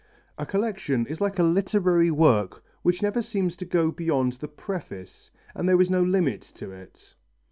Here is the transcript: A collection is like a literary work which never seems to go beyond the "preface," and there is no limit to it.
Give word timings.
A 0.39 0.47
collection 0.47 1.05
is 1.05 1.21
like 1.21 1.37
a 1.37 1.43
literary 1.43 2.09
work 2.09 2.63
which 2.81 3.03
never 3.03 3.21
seems 3.21 3.55
to 3.57 3.65
go 3.65 3.91
beyond 3.91 4.33
the 4.33 4.47
"preface," 4.47 5.29
and 5.53 5.69
there 5.69 5.79
is 5.79 5.91
no 5.91 6.01
limit 6.01 6.41
to 6.55 6.71
it. 6.71 7.13